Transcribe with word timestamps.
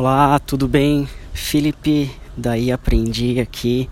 Olá, 0.00 0.38
tudo 0.38 0.68
bem? 0.68 1.08
Felipe, 1.32 2.08
daí 2.36 2.70
aprendi 2.70 3.40
aqui. 3.40 3.90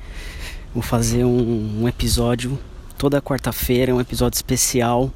Vou 0.73 0.80
fazer 0.80 1.25
um, 1.25 1.82
um 1.82 1.89
episódio 1.89 2.57
toda 2.96 3.21
quarta-feira, 3.21 3.93
um 3.93 4.01
episódio 4.01 4.37
especial. 4.37 5.11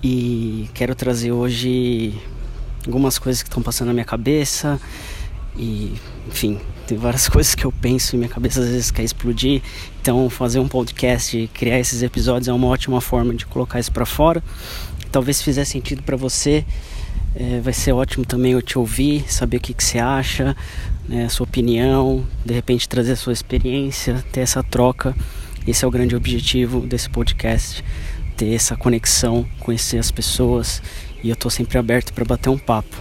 E 0.00 0.70
quero 0.72 0.94
trazer 0.94 1.32
hoje 1.32 2.14
algumas 2.86 3.18
coisas 3.18 3.42
que 3.42 3.48
estão 3.48 3.60
passando 3.60 3.88
na 3.88 3.92
minha 3.92 4.04
cabeça. 4.04 4.80
E, 5.56 5.94
enfim, 6.28 6.60
tem 6.86 6.96
várias 6.96 7.26
coisas 7.28 7.56
que 7.56 7.64
eu 7.64 7.72
penso 7.72 8.14
e 8.14 8.18
minha 8.18 8.30
cabeça 8.30 8.60
às 8.60 8.68
vezes 8.68 8.92
quer 8.92 9.02
explodir. 9.02 9.62
Então, 10.00 10.30
fazer 10.30 10.60
um 10.60 10.68
podcast, 10.68 11.50
criar 11.52 11.80
esses 11.80 12.04
episódios 12.04 12.46
é 12.46 12.52
uma 12.52 12.68
ótima 12.68 13.00
forma 13.00 13.34
de 13.34 13.46
colocar 13.46 13.80
isso 13.80 13.90
para 13.90 14.06
fora. 14.06 14.44
Talvez 15.10 15.42
fizer 15.42 15.64
sentido 15.64 16.04
para 16.04 16.16
você, 16.16 16.64
é, 17.34 17.60
vai 17.60 17.72
ser 17.72 17.92
ótimo 17.92 18.24
também 18.24 18.52
eu 18.52 18.62
te 18.62 18.78
ouvir, 18.78 19.24
saber 19.30 19.56
o 19.56 19.60
que, 19.60 19.72
que 19.72 19.82
você 19.82 19.98
acha, 19.98 20.56
né, 21.08 21.28
sua 21.28 21.44
opinião, 21.44 22.26
de 22.44 22.52
repente 22.52 22.88
trazer 22.88 23.12
a 23.12 23.16
sua 23.16 23.32
experiência, 23.32 24.22
ter 24.32 24.40
essa 24.40 24.62
troca. 24.62 25.14
Esse 25.66 25.84
é 25.84 25.88
o 25.88 25.90
grande 25.90 26.14
objetivo 26.14 26.80
desse 26.80 27.08
podcast, 27.08 27.84
ter 28.36 28.54
essa 28.54 28.76
conexão, 28.76 29.46
conhecer 29.60 29.98
as 29.98 30.10
pessoas 30.10 30.82
e 31.22 31.28
eu 31.28 31.34
estou 31.34 31.50
sempre 31.50 31.78
aberto 31.78 32.12
para 32.12 32.24
bater 32.24 32.50
um 32.50 32.58
papo. 32.58 32.96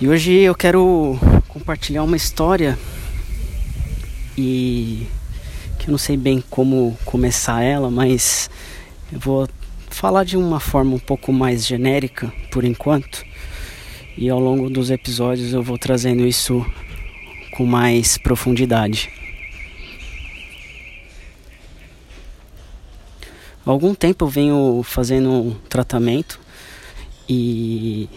E 0.00 0.08
hoje 0.08 0.32
eu 0.32 0.54
quero 0.54 1.18
compartilhar 1.48 2.02
uma 2.02 2.16
história 2.16 2.78
e 4.36 5.06
que 5.78 5.88
eu 5.88 5.90
não 5.92 5.98
sei 5.98 6.16
bem 6.16 6.42
como 6.50 6.96
começar 7.04 7.62
ela, 7.62 7.90
mas 7.90 8.50
eu 9.12 9.18
vou 9.18 9.48
falar 9.98 10.22
de 10.22 10.36
uma 10.36 10.60
forma 10.60 10.94
um 10.94 10.98
pouco 11.00 11.32
mais 11.32 11.66
genérica 11.66 12.32
por 12.52 12.62
enquanto. 12.62 13.26
E 14.16 14.30
ao 14.30 14.38
longo 14.38 14.70
dos 14.70 14.92
episódios 14.92 15.52
eu 15.52 15.60
vou 15.60 15.76
trazendo 15.76 16.24
isso 16.24 16.64
com 17.56 17.66
mais 17.66 18.16
profundidade. 18.16 19.10
Há 23.66 23.70
algum 23.70 23.92
tempo 23.92 24.24
eu 24.24 24.28
venho 24.28 24.82
fazendo 24.84 25.30
um 25.32 25.54
tratamento 25.68 26.38
e 27.28 28.08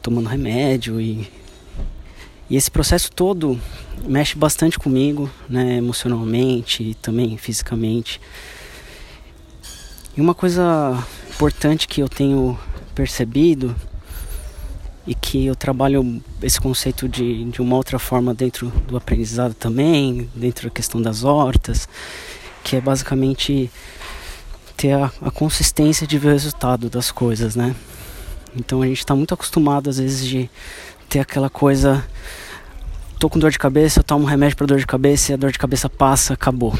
tomando 0.00 0.30
remédio 0.30 0.98
e, 0.98 1.28
e 2.48 2.56
esse 2.56 2.70
processo 2.70 3.12
todo 3.12 3.60
mexe 4.02 4.34
bastante 4.34 4.78
comigo, 4.78 5.30
né, 5.46 5.76
emocionalmente 5.76 6.82
e 6.82 6.94
também 6.94 7.36
fisicamente. 7.36 8.18
E 10.18 10.20
uma 10.20 10.34
coisa 10.34 10.98
importante 11.30 11.86
que 11.86 12.02
eu 12.02 12.08
tenho 12.08 12.58
percebido 12.92 13.72
e 15.06 15.14
que 15.14 15.46
eu 15.46 15.54
trabalho 15.54 16.20
esse 16.42 16.60
conceito 16.60 17.08
de, 17.08 17.44
de 17.44 17.62
uma 17.62 17.76
outra 17.76 18.00
forma 18.00 18.34
dentro 18.34 18.66
do 18.88 18.96
aprendizado 18.96 19.54
também, 19.54 20.28
dentro 20.34 20.68
da 20.68 20.74
questão 20.74 21.00
das 21.00 21.22
hortas, 21.22 21.88
que 22.64 22.74
é 22.74 22.80
basicamente 22.80 23.70
ter 24.76 24.90
a, 24.94 25.04
a 25.22 25.30
consistência 25.30 26.04
de 26.04 26.18
ver 26.18 26.30
o 26.30 26.32
resultado 26.32 26.90
das 26.90 27.12
coisas, 27.12 27.54
né? 27.54 27.76
Então 28.56 28.82
a 28.82 28.86
gente 28.88 28.98
está 28.98 29.14
muito 29.14 29.32
acostumado 29.32 29.88
às 29.88 29.98
vezes 29.98 30.26
de 30.26 30.50
ter 31.08 31.20
aquela 31.20 31.48
coisa, 31.48 32.04
tô 33.20 33.30
com 33.30 33.38
dor 33.38 33.52
de 33.52 33.58
cabeça, 33.60 34.00
eu 34.00 34.04
tomo 34.04 34.24
um 34.24 34.28
remédio 34.28 34.56
para 34.56 34.66
dor 34.66 34.80
de 34.80 34.86
cabeça 34.86 35.30
e 35.30 35.34
a 35.34 35.36
dor 35.36 35.52
de 35.52 35.60
cabeça 35.60 35.88
passa, 35.88 36.34
acabou 36.34 36.76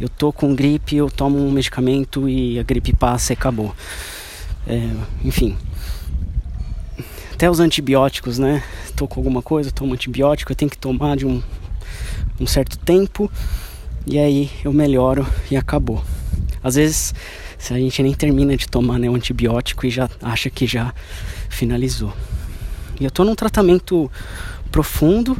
eu 0.00 0.08
tô 0.08 0.32
com 0.32 0.54
gripe, 0.54 0.96
eu 0.96 1.10
tomo 1.10 1.38
um 1.38 1.52
medicamento 1.52 2.26
e 2.26 2.58
a 2.58 2.62
gripe 2.62 2.94
passa 2.94 3.32
e 3.32 3.34
acabou. 3.34 3.74
É, 4.66 4.90
enfim. 5.22 5.56
Até 7.34 7.50
os 7.50 7.60
antibióticos, 7.60 8.38
né? 8.38 8.62
Tô 8.96 9.06
com 9.06 9.20
alguma 9.20 9.42
coisa, 9.42 9.70
tomo 9.70 9.92
antibiótico, 9.92 10.52
eu 10.52 10.56
tenho 10.56 10.70
que 10.70 10.78
tomar 10.78 11.16
de 11.16 11.26
um, 11.26 11.42
um 12.40 12.46
certo 12.46 12.78
tempo 12.78 13.30
e 14.06 14.18
aí 14.18 14.50
eu 14.64 14.72
melhoro 14.72 15.26
e 15.50 15.56
acabou. 15.56 16.02
Às 16.62 16.76
vezes 16.76 17.14
a 17.70 17.74
gente 17.74 18.02
nem 18.02 18.14
termina 18.14 18.56
de 18.56 18.66
tomar 18.66 18.98
né, 18.98 19.08
o 19.08 19.14
antibiótico 19.14 19.86
e 19.86 19.90
já 19.90 20.08
acha 20.22 20.48
que 20.48 20.66
já 20.66 20.94
finalizou. 21.50 22.12
E 22.98 23.04
eu 23.04 23.10
tô 23.10 23.22
num 23.22 23.34
tratamento 23.34 24.10
profundo, 24.70 25.36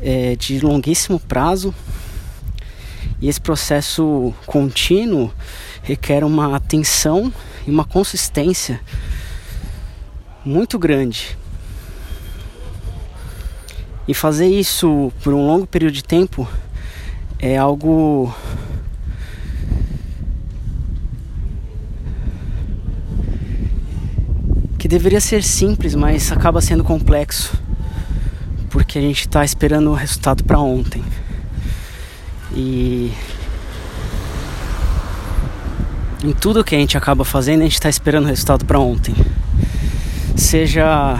é, 0.00 0.36
de 0.36 0.60
longuíssimo 0.60 1.18
prazo, 1.18 1.74
e 3.20 3.28
esse 3.28 3.40
processo 3.40 4.34
contínuo 4.44 5.32
requer 5.82 6.24
uma 6.24 6.56
atenção 6.56 7.32
e 7.66 7.70
uma 7.70 7.84
consistência 7.84 8.80
muito 10.44 10.78
grande. 10.78 11.36
E 14.06 14.14
fazer 14.14 14.46
isso 14.46 15.12
por 15.22 15.34
um 15.34 15.46
longo 15.46 15.66
período 15.66 15.94
de 15.94 16.04
tempo 16.04 16.48
é 17.38 17.56
algo 17.56 18.32
que 24.78 24.86
deveria 24.86 25.20
ser 25.20 25.42
simples, 25.42 25.96
mas 25.96 26.30
acaba 26.30 26.60
sendo 26.60 26.84
complexo, 26.84 27.60
porque 28.70 28.98
a 28.98 29.02
gente 29.02 29.22
está 29.22 29.44
esperando 29.44 29.90
o 29.90 29.94
resultado 29.94 30.44
para 30.44 30.60
ontem. 30.60 31.02
E 32.52 33.12
em 36.24 36.32
tudo 36.32 36.64
que 36.64 36.74
a 36.74 36.78
gente 36.78 36.96
acaba 36.96 37.24
fazendo, 37.24 37.60
a 37.60 37.64
gente 37.64 37.74
está 37.74 37.88
esperando 37.88 38.24
o 38.24 38.28
resultado 38.28 38.64
para 38.64 38.78
ontem. 38.78 39.14
Seja 40.34 41.18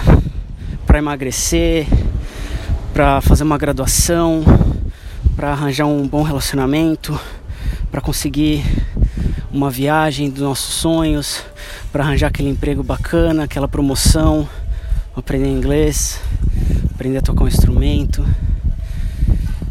para 0.86 0.98
emagrecer, 0.98 1.86
para 2.92 3.20
fazer 3.20 3.42
uma 3.42 3.58
graduação, 3.58 4.42
para 5.36 5.52
arranjar 5.52 5.86
um 5.86 6.08
bom 6.08 6.22
relacionamento, 6.22 7.18
para 7.90 8.00
conseguir 8.00 8.64
uma 9.52 9.70
viagem 9.70 10.30
dos 10.30 10.42
nossos 10.42 10.74
sonhos, 10.74 11.42
para 11.92 12.04
arranjar 12.04 12.28
aquele 12.28 12.48
emprego 12.48 12.82
bacana, 12.82 13.44
aquela 13.44 13.68
promoção, 13.68 14.48
aprender 15.14 15.48
inglês, 15.48 16.20
aprender 16.94 17.18
a 17.18 17.22
tocar 17.22 17.44
um 17.44 17.48
instrumento. 17.48 18.26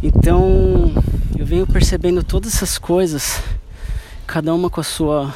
Então, 0.01 0.93
eu 1.45 1.47
venho 1.47 1.67
percebendo 1.67 2.23
todas 2.23 2.55
essas 2.55 2.79
coisas, 2.79 3.39
cada 4.25 4.51
uma 4.51 4.67
com 4.67 4.81
a 4.81 4.83
sua 4.83 5.31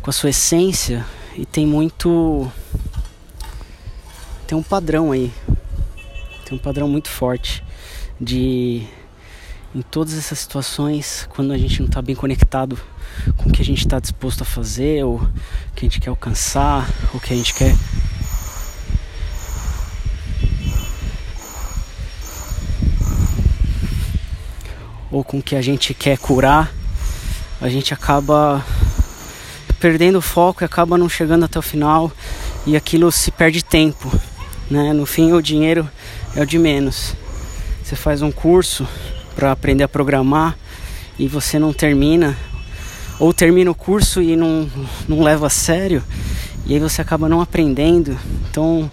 com 0.00 0.08
a 0.08 0.12
sua 0.12 0.30
essência 0.30 1.04
e 1.36 1.44
tem 1.44 1.66
muito 1.66 2.50
tem 4.46 4.56
um 4.56 4.62
padrão 4.62 5.12
aí. 5.12 5.30
Tem 6.46 6.56
um 6.56 6.58
padrão 6.58 6.88
muito 6.88 7.10
forte 7.10 7.62
de 8.18 8.86
em 9.74 9.82
todas 9.82 10.16
essas 10.16 10.38
situações, 10.38 11.28
quando 11.28 11.52
a 11.52 11.58
gente 11.58 11.80
não 11.80 11.86
está 11.86 12.00
bem 12.00 12.16
conectado 12.16 12.80
com 13.36 13.50
o 13.50 13.52
que 13.52 13.60
a 13.60 13.64
gente 13.64 13.80
está 13.80 14.00
disposto 14.00 14.40
a 14.40 14.46
fazer, 14.46 15.04
ou 15.04 15.16
o 15.16 15.30
que 15.76 15.84
a 15.84 15.88
gente 15.90 16.00
quer 16.00 16.08
alcançar, 16.08 16.88
ou 17.12 17.18
o 17.18 17.20
que 17.20 17.34
a 17.34 17.36
gente 17.36 17.52
quer 17.52 17.76
ou 25.10 25.24
com 25.24 25.38
o 25.38 25.42
que 25.42 25.56
a 25.56 25.62
gente 25.62 25.94
quer 25.94 26.18
curar, 26.18 26.72
a 27.60 27.68
gente 27.68 27.92
acaba 27.92 28.64
perdendo 29.80 30.18
o 30.18 30.22
foco 30.22 30.62
e 30.62 30.64
acaba 30.64 30.98
não 30.98 31.08
chegando 31.08 31.44
até 31.44 31.58
o 31.58 31.62
final 31.62 32.10
e 32.66 32.76
aquilo 32.76 33.10
se 33.10 33.30
perde 33.30 33.64
tempo, 33.64 34.12
né? 34.70 34.92
No 34.92 35.06
fim 35.06 35.32
o 35.32 35.40
dinheiro 35.40 35.88
é 36.34 36.42
o 36.42 36.46
de 36.46 36.58
menos. 36.58 37.14
Você 37.82 37.96
faz 37.96 38.22
um 38.22 38.30
curso 38.30 38.86
para 39.34 39.52
aprender 39.52 39.84
a 39.84 39.88
programar 39.88 40.56
e 41.18 41.26
você 41.26 41.58
não 41.58 41.72
termina 41.72 42.36
ou 43.18 43.32
termina 43.32 43.70
o 43.70 43.74
curso 43.74 44.20
e 44.20 44.36
não, 44.36 44.70
não 45.08 45.22
leva 45.22 45.46
a 45.46 45.50
sério 45.50 46.02
e 46.66 46.74
aí 46.74 46.80
você 46.80 47.00
acaba 47.00 47.28
não 47.28 47.40
aprendendo. 47.40 48.16
Então 48.50 48.90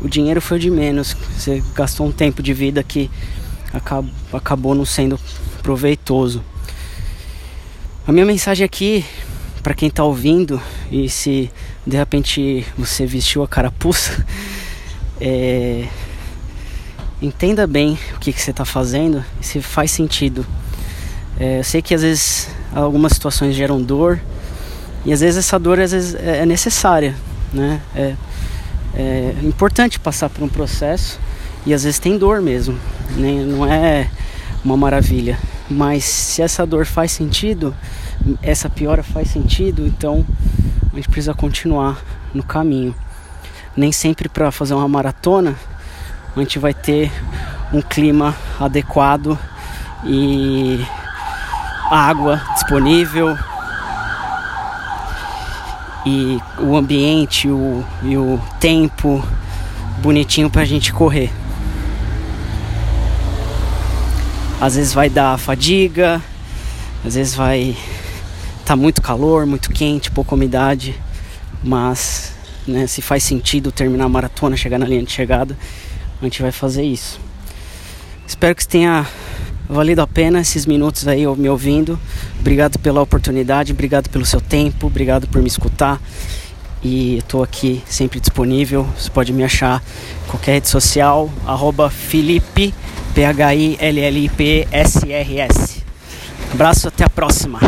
o 0.00 0.08
dinheiro 0.08 0.40
foi 0.40 0.56
o 0.56 0.60
de 0.60 0.70
menos. 0.70 1.14
Você 1.36 1.62
gastou 1.74 2.06
um 2.06 2.12
tempo 2.12 2.42
de 2.42 2.54
vida 2.54 2.82
que 2.82 3.10
acabou, 3.72 4.10
acabou 4.32 4.74
não 4.74 4.84
sendo 4.84 5.20
proveitoso. 5.68 6.42
A 8.06 8.10
minha 8.10 8.24
mensagem 8.24 8.64
aqui 8.64 9.04
para 9.62 9.74
quem 9.74 9.90
está 9.90 10.02
ouvindo 10.02 10.58
e 10.90 11.10
se 11.10 11.50
de 11.86 11.94
repente 11.94 12.64
você 12.78 13.04
vestiu 13.04 13.42
a 13.42 13.48
carapuça, 13.48 14.24
é, 15.20 15.86
entenda 17.20 17.66
bem 17.66 17.98
o 18.16 18.18
que, 18.18 18.32
que 18.32 18.40
você 18.40 18.50
está 18.50 18.64
fazendo 18.64 19.22
e 19.42 19.44
se 19.44 19.60
faz 19.60 19.90
sentido. 19.90 20.46
É, 21.38 21.58
eu 21.58 21.64
sei 21.64 21.82
que 21.82 21.94
às 21.94 22.00
vezes 22.00 22.48
algumas 22.74 23.12
situações 23.12 23.54
geram 23.54 23.82
dor 23.82 24.18
e 25.04 25.12
às 25.12 25.20
vezes 25.20 25.36
essa 25.36 25.58
dor 25.58 25.78
às 25.78 25.92
vezes 25.92 26.14
é, 26.14 26.38
é 26.38 26.46
necessária, 26.46 27.14
né? 27.52 27.82
É, 27.94 28.14
é 28.94 29.34
importante 29.42 30.00
passar 30.00 30.30
por 30.30 30.42
um 30.42 30.48
processo 30.48 31.20
e 31.66 31.74
às 31.74 31.84
vezes 31.84 31.98
tem 31.98 32.16
dor 32.16 32.40
mesmo, 32.40 32.74
né? 33.18 33.44
não 33.44 33.70
é 33.70 34.08
uma 34.64 34.78
maravilha. 34.78 35.38
Mas 35.70 36.04
se 36.04 36.42
essa 36.42 36.66
dor 36.66 36.86
faz 36.86 37.12
sentido, 37.12 37.74
essa 38.42 38.70
piora 38.70 39.02
faz 39.02 39.28
sentido, 39.28 39.86
então 39.86 40.24
a 40.92 40.96
gente 40.96 41.08
precisa 41.08 41.34
continuar 41.34 42.02
no 42.32 42.42
caminho. 42.42 42.94
nem 43.76 43.92
sempre 43.92 44.28
para 44.28 44.50
fazer 44.50 44.74
uma 44.74 44.88
maratona 44.88 45.56
a 46.36 46.40
gente 46.40 46.58
vai 46.58 46.72
ter 46.72 47.10
um 47.72 47.82
clima 47.82 48.34
adequado 48.60 49.38
e 50.04 50.80
água 51.90 52.40
disponível 52.54 53.36
e 56.06 56.40
o 56.60 56.76
ambiente 56.76 57.48
o, 57.48 57.84
e 58.02 58.16
o 58.16 58.40
tempo 58.60 59.22
bonitinho 60.00 60.48
para 60.48 60.62
a 60.62 60.64
gente 60.64 60.92
correr. 60.92 61.32
Às 64.60 64.74
vezes 64.74 64.92
vai 64.92 65.08
dar 65.08 65.38
fadiga, 65.38 66.20
às 67.04 67.14
vezes 67.14 67.34
vai 67.34 67.76
tá 68.64 68.74
muito 68.74 69.00
calor, 69.00 69.46
muito 69.46 69.70
quente, 69.70 70.10
pouca 70.10 70.34
umidade, 70.34 70.94
mas 71.62 72.32
né, 72.66 72.86
se 72.86 73.00
faz 73.00 73.22
sentido 73.22 73.70
terminar 73.70 74.04
a 74.04 74.08
maratona, 74.08 74.56
chegar 74.56 74.78
na 74.78 74.86
linha 74.86 75.02
de 75.02 75.12
chegada, 75.12 75.56
a 76.20 76.24
gente 76.24 76.42
vai 76.42 76.50
fazer 76.50 76.82
isso. 76.82 77.20
Espero 78.26 78.54
que 78.54 78.66
tenha 78.66 79.06
valido 79.68 80.02
a 80.02 80.06
pena 80.06 80.40
esses 80.40 80.66
minutos 80.66 81.06
aí 81.06 81.24
me 81.36 81.48
ouvindo. 81.48 81.98
Obrigado 82.40 82.78
pela 82.78 83.00
oportunidade, 83.00 83.72
obrigado 83.72 84.10
pelo 84.10 84.26
seu 84.26 84.40
tempo, 84.40 84.88
obrigado 84.88 85.28
por 85.28 85.40
me 85.40 85.48
escutar. 85.48 86.00
E 86.82 87.18
estou 87.18 87.42
aqui 87.42 87.82
sempre 87.86 88.20
disponível. 88.20 88.86
Você 88.96 89.10
pode 89.10 89.32
me 89.32 89.42
achar 89.42 89.82
em 90.24 90.30
qualquer 90.30 90.52
rede 90.52 90.68
social, 90.68 91.30
arroba 91.46 91.90
Felipe, 91.90 92.72
P-H-I-L-L-I-P-S-R-S. 93.14 93.78
Abraço, 96.52 96.88
até 96.88 97.04
a 97.04 97.10
próxima. 97.10 97.60